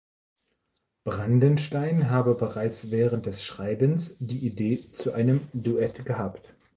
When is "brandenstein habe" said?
1.03-2.33